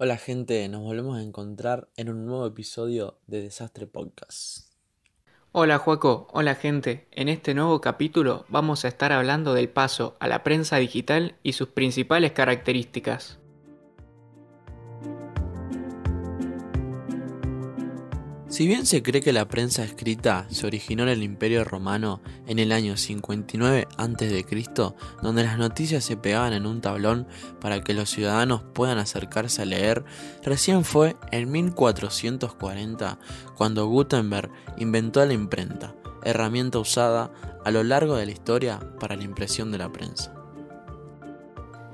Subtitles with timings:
[0.00, 4.72] Hola gente, nos volvemos a encontrar en un nuevo episodio de Desastre Podcast.
[5.50, 7.08] Hola Juaco, hola gente.
[7.10, 11.54] En este nuevo capítulo vamos a estar hablando del paso a la prensa digital y
[11.54, 13.40] sus principales características.
[18.48, 22.58] Si bien se cree que la prensa escrita se originó en el Imperio Romano en
[22.58, 24.46] el año 59 a.C.,
[25.22, 27.26] donde las noticias se pegaban en un tablón
[27.60, 30.02] para que los ciudadanos puedan acercarse a leer,
[30.42, 33.18] recién fue en 1440
[33.54, 35.94] cuando Gutenberg inventó la imprenta,
[36.24, 37.30] herramienta usada
[37.66, 40.37] a lo largo de la historia para la impresión de la prensa.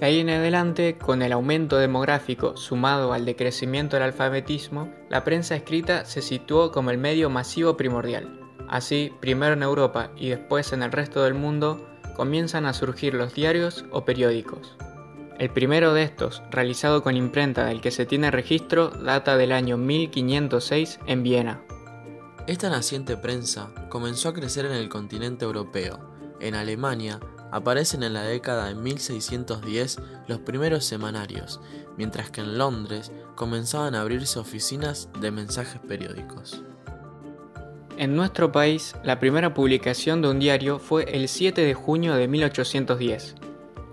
[0.01, 5.55] De ahí en adelante, con el aumento demográfico sumado al decrecimiento del alfabetismo, la prensa
[5.55, 8.41] escrita se situó como el medio masivo primordial.
[8.69, 11.86] Así, primero en Europa y después en el resto del mundo,
[12.17, 14.77] comienzan a surgir los diarios o periódicos.
[15.39, 19.77] El primero de estos, realizado con imprenta del que se tiene registro, data del año
[19.77, 21.62] 1506 en Viena.
[22.47, 25.98] Esta naciente prensa comenzó a crecer en el continente europeo.
[26.41, 27.20] En Alemania
[27.55, 31.61] aparecen en la década de 1610 los primeros semanarios,
[31.96, 36.64] mientras que en Londres comenzaban a abrirse oficinas de mensajes periódicos.
[37.96, 42.27] En nuestro país, la primera publicación de un diario fue el 7 de junio de
[42.27, 43.36] 1810.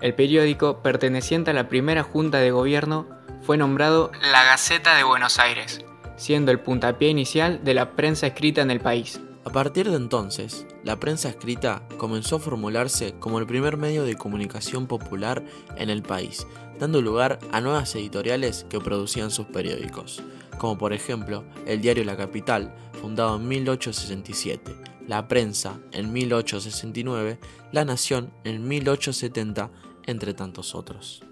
[0.02, 3.08] El periódico, perteneciente a la primera junta de gobierno,
[3.44, 8.62] fue nombrado La Gaceta de Buenos Aires, siendo el puntapié inicial de la prensa escrita
[8.62, 9.22] en el país.
[9.44, 14.16] A partir de entonces, la prensa escrita comenzó a formularse como el primer medio de
[14.16, 15.44] comunicación popular
[15.78, 16.46] en el país,
[16.80, 20.22] dando lugar a nuevas editoriales que producían sus periódicos,
[20.60, 24.76] como por ejemplo el diario La Capital, fundado en 1867,
[25.08, 27.40] La Prensa en 1869,
[27.72, 29.72] La Nación en 1870,
[30.06, 31.24] entre tantos otros.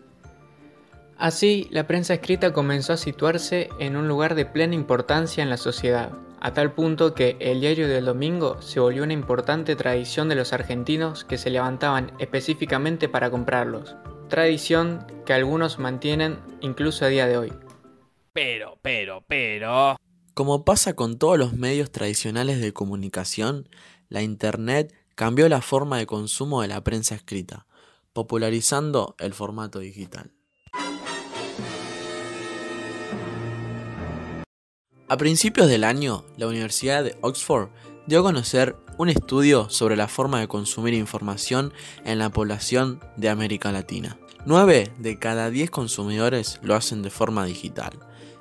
[1.19, 5.57] Así, la prensa escrita comenzó a situarse en un lugar de plena importancia en la
[5.57, 10.35] sociedad, a tal punto que el diario del domingo se volvió una importante tradición de
[10.35, 13.97] los argentinos que se levantaban específicamente para comprarlos,
[14.29, 17.53] tradición que algunos mantienen incluso a día de hoy.
[18.31, 19.97] Pero, pero, pero...
[20.33, 23.67] Como pasa con todos los medios tradicionales de comunicación,
[24.07, 27.67] la Internet cambió la forma de consumo de la prensa escrita,
[28.13, 30.38] popularizando el formato digital.
[35.11, 37.69] A principios del año, la Universidad de Oxford
[38.05, 41.73] dio a conocer un estudio sobre la forma de consumir información
[42.05, 44.19] en la población de América Latina.
[44.45, 47.93] 9 de cada 10 consumidores lo hacen de forma digital,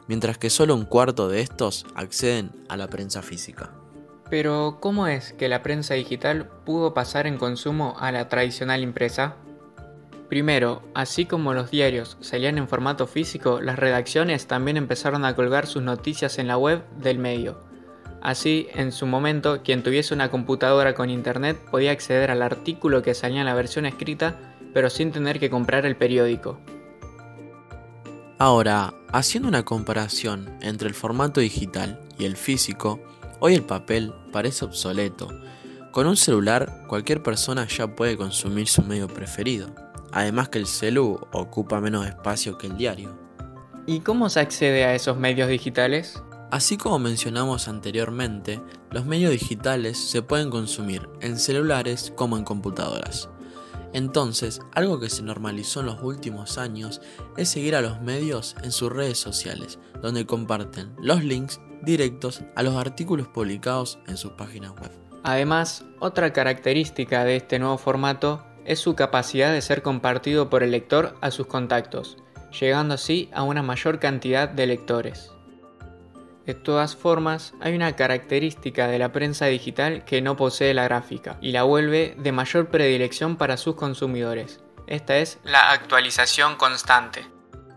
[0.08, 3.72] mientras que solo un cuarto de estos acceden a la prensa física.
[4.28, 9.36] Pero, ¿cómo es que la prensa digital pudo pasar en consumo a la tradicional impresa?
[10.28, 15.66] Primero, así como los diarios salían en formato físico, las redacciones también empezaron a colgar
[15.66, 17.58] sus noticias en la web del medio.
[18.20, 23.14] Así, en su momento, quien tuviese una computadora con internet podía acceder al artículo que
[23.14, 24.36] salía en la versión escrita,
[24.74, 26.60] pero sin tener que comprar el periódico.
[28.38, 33.00] Ahora, haciendo una comparación entre el formato digital y el físico,
[33.40, 35.28] hoy el papel parece obsoleto.
[35.90, 39.87] Con un celular, cualquier persona ya puede consumir su medio preferido.
[40.12, 43.18] Además que el celu ocupa menos espacio que el diario.
[43.86, 46.22] ¿Y cómo se accede a esos medios digitales?
[46.50, 48.60] Así como mencionamos anteriormente,
[48.90, 53.28] los medios digitales se pueden consumir en celulares como en computadoras.
[53.92, 57.00] Entonces, algo que se normalizó en los últimos años
[57.36, 62.62] es seguir a los medios en sus redes sociales, donde comparten los links directos a
[62.62, 64.90] los artículos publicados en sus páginas web.
[65.24, 70.70] Además, otra característica de este nuevo formato es su capacidad de ser compartido por el
[70.70, 72.18] lector a sus contactos,
[72.60, 75.32] llegando así a una mayor cantidad de lectores.
[76.44, 81.38] De todas formas, hay una característica de la prensa digital que no posee la gráfica
[81.40, 84.60] y la vuelve de mayor predilección para sus consumidores.
[84.86, 87.26] Esta es la actualización constante.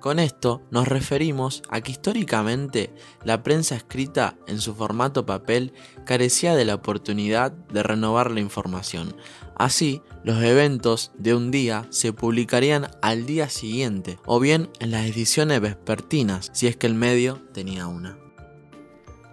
[0.01, 2.91] Con esto nos referimos a que históricamente
[3.23, 5.73] la prensa escrita en su formato papel
[6.05, 9.15] carecía de la oportunidad de renovar la información.
[9.55, 15.05] Así, los eventos de un día se publicarían al día siguiente o bien en las
[15.05, 18.17] ediciones vespertinas si es que el medio tenía una.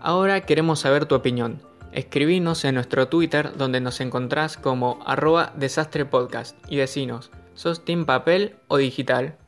[0.02, 1.62] Ahora queremos saber tu opinión.
[1.92, 8.56] Escribinos en nuestro Twitter donde nos encontrás como arroba desastrepodcast y decinos, ¿sos team papel
[8.68, 9.38] o digital?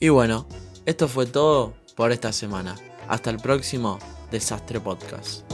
[0.00, 0.48] Y bueno,
[0.86, 2.76] esto fue todo por esta semana.
[3.08, 3.98] Hasta el próximo
[4.30, 5.44] Desastre Podcast.